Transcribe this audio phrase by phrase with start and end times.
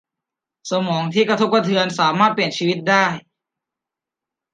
[0.71, 3.05] สมองที่กระทบกระเทือนสามารถเปลี่ยนชีวิตได้